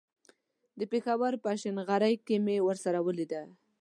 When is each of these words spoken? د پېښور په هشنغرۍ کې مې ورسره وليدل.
د 0.79 0.81
پېښور 0.91 1.33
په 1.43 1.47
هشنغرۍ 1.53 2.15
کې 2.25 2.35
مې 2.45 2.57
ورسره 2.67 2.99
وليدل. 3.07 3.47